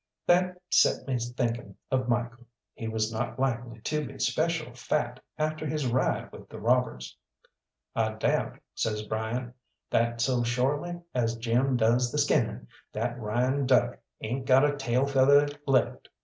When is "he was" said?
2.73-3.13